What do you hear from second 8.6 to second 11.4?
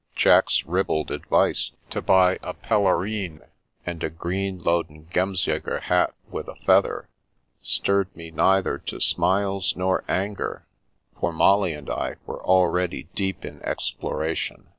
to smiles nor anger, for